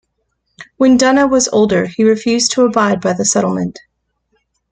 [0.77, 3.77] When Donough was older, he refused to abide by the settlement.